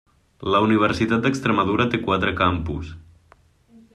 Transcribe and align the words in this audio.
La 0.53 0.61
Universitat 0.67 1.21
d'Extremadura 1.27 1.87
té 1.93 2.01
quatre 2.07 2.35
campus: 2.41 2.91